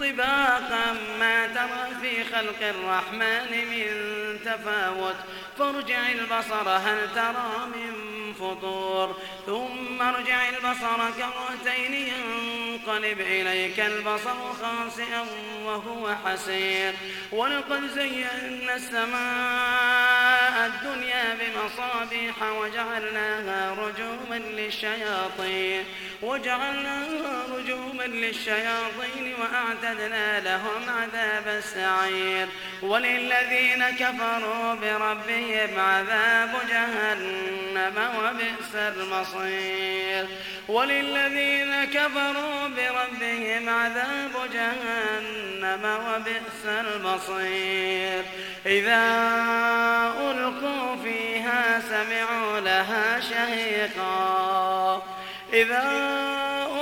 طباقا 0.00 0.96
ما 1.20 1.46
ترى 1.46 2.00
في 2.00 2.24
خلق 2.24 2.60
الرحمن 2.62 3.50
من 3.70 3.86
تفاوت. 4.44 5.16
فارجع 5.58 6.12
البصر 6.12 6.68
هل 6.68 7.14
ترى 7.14 7.66
من 7.74 7.92
فطور. 8.34 9.16
ثم 9.46 10.02
ارجع 10.02 10.48
البصر 10.48 11.10
كرتين 11.10 12.14
ينقلب 12.70 13.20
إليك 13.20 13.80
البصر 13.80 14.52
خاسئا 14.52 15.26
وهو 15.64 16.14
حسير. 16.24 16.92
ولقد 17.32 17.90
زينا 17.94 18.74
السماء 18.74 20.66
الدنيا 20.66 21.36
بمصابيح 21.40 22.42
وجعلناها 22.42 23.74
رجوما 23.74 24.38
للشياطين. 24.38 25.84
وجعلناها 26.22 27.44
رجوما 27.56 28.02
للشياطين 28.02 29.34
وأعتدنا 29.40 30.40
لهم 30.40 30.88
عذاب 30.88 31.48
السعير. 31.48 32.48
وللذين 32.82 33.84
كفروا 33.90 34.74
بربهم 34.74 35.80
عذاب 35.80 36.52
جهنم 36.68 37.96
وبئس 38.18 38.74
المصير. 38.74 40.26
وللذين 40.68 41.84
كفروا 41.84 42.59
بربهم 42.68 43.68
عذاب 43.68 44.50
جهنم 44.52 45.98
وبئس 46.08 46.66
المصير. 46.66 48.22
إذا 48.66 49.04
ألقوا 50.20 50.96
فيها 51.04 51.80
سمعوا 51.80 52.60
لها 52.60 53.20
شهيقا. 53.20 55.02
إذا 55.52 55.82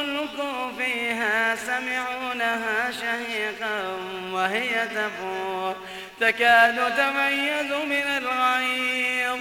ألقوا 0.00 0.72
فيها 0.78 1.56
سمعوا 1.56 2.34
لها 2.34 2.90
شهيقا 2.90 3.96
وهي 4.32 4.88
تفور. 4.88 5.76
تكاد 6.20 6.96
تميز 6.96 7.72
من 7.72 8.06
الغيظ. 8.18 9.40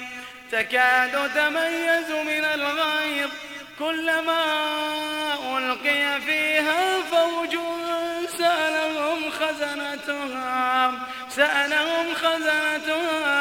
تكاد 0.51 1.31
تميز 1.35 2.11
من 2.11 2.45
الغيظ. 2.45 3.29
كلما 3.81 4.43
ألقي 5.57 6.21
فيها 6.21 7.01
فوج 7.11 7.57
سألهم 8.37 9.31
خزنتها 9.31 10.91
سألهم 11.29 12.15
خزنتها 12.15 13.33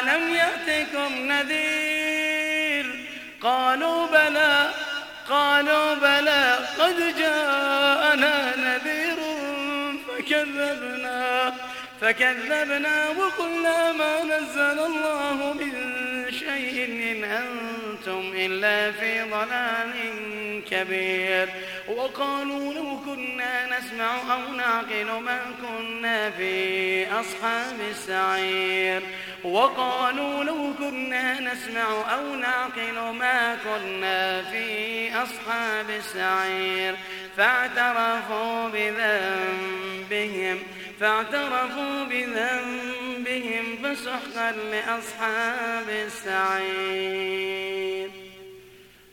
ألم 0.00 0.34
يأتكم 0.34 1.14
نذير؟ 1.14 3.08
قالوا 3.42 4.06
بلى 4.06 4.70
قالوا 5.28 5.94
بلى 5.94 6.58
قد 6.78 7.14
جاءنا 7.18 8.56
نذير 8.56 9.16
فكذبنا 10.08 11.52
فكذبنا 12.00 13.08
وقلنا 13.08 13.92
ما 13.92 14.22
نزل 14.22 14.78
الله 14.86 15.52
من 15.52 16.07
شيء 16.48 16.84
إن 16.84 17.24
أنتم 17.24 18.32
إلا 18.34 18.92
في 18.92 19.22
ضلال 19.22 19.92
كبير. 20.70 21.48
وقالوا 21.88 22.74
لو 22.74 23.00
كنا 23.04 23.78
نسمع 23.78 24.34
أو 24.34 24.52
نعقل 24.52 25.22
ما 25.22 25.40
كنا 25.62 26.30
في 26.30 27.06
أصحاب 27.20 27.80
السعير. 27.90 29.02
وقالوا 29.44 30.44
لو 30.44 30.74
كنا 30.78 31.40
نسمع 31.40 32.14
أو 32.14 32.34
نعقل 32.34 32.98
ما 33.18 33.56
كنا 33.64 34.42
في 34.42 35.10
أصحاب 35.22 35.90
السعير. 35.90 36.94
فاعترفوا 37.36 38.68
بذنبهم 38.68 40.58
فاعترفوا 41.00 42.04
بذنبهم. 42.10 43.07
فسحقا 43.24 44.52
لأصحاب 44.52 45.88
السعير. 45.88 47.48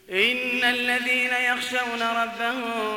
إن 0.10 0.64
الذين 0.64 1.34
يخشون 1.34 2.02
ربهم 2.02 2.96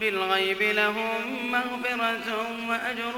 بالغيب 0.00 0.62
لهم 0.62 1.50
مغفرة 1.50 2.46
وأجر 2.68 3.12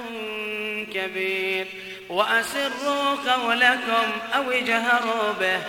كبير. 0.95 1.67
وأسروا 2.09 3.33
قولكم 3.33 4.13
أو 4.35 4.51
اجهروا 4.51 5.33
به. 5.41 5.61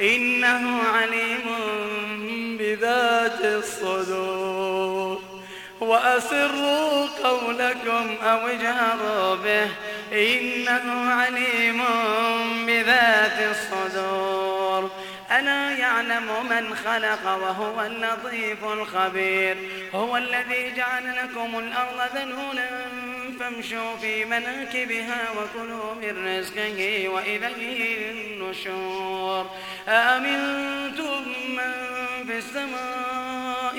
إنه 0.00 0.82
عليم 0.82 1.44
بذات 2.58 3.44
الصدور. 3.44 5.22
وأسروا 5.80 7.06
قولكم 7.06 8.16
أو 8.22 8.48
اجهروا 8.48 9.34
به. 9.34 9.68
إنه 10.12 11.12
عليم 11.12 11.82
بذات 12.66 13.38
الصدور. 13.50 14.90
ألا 15.30 15.70
يعلم 15.70 16.46
من 16.50 16.74
خلق 16.74 17.24
وهو 17.24 17.86
اللطيف 17.86 18.64
الخبير. 18.64 19.56
هو 19.94 20.16
الذي 20.16 20.72
جعل 20.76 21.16
لكم 21.16 21.58
الأرض 21.58 22.16
ذنونا 22.16 22.86
فامشوا 23.40 23.96
في 23.96 24.24
مناكبها 24.24 25.28
وكلوا 25.30 25.94
من 25.94 26.38
رزقه 26.38 27.08
وإليه 27.08 28.10
النشور. 28.10 29.50
أأمنتم 29.88 31.22
من 31.48 31.72
في 32.26 32.38
السماء 32.38 33.07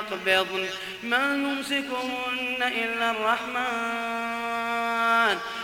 ويقبضن 0.00 0.66
ما 1.02 1.34
يمسكهن 1.34 2.62
إلا 2.62 3.10
الرحمن. 3.10 3.60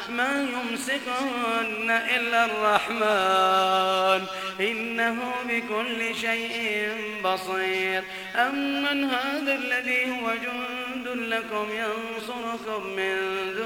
ما 0.09 0.49
يمسكهن 0.53 1.91
إلا 1.91 2.45
الرحمن. 2.45 4.27
إنه 4.61 5.33
بكل 5.49 6.15
شيء 6.21 6.93
بصير. 7.25 8.05
أمن 8.37 9.05
هذا 9.05 9.55
الذي 9.55 10.11
هو 10.11 10.35
جند 10.35 11.09
لكم 11.09 11.67
ينصركم 11.71 12.87
من 12.87 13.17
دون 13.57 13.66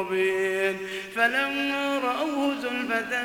مبين 0.00 0.78
فلما 1.14 1.98
رأوه 1.98 2.54
زلفة 2.62 3.24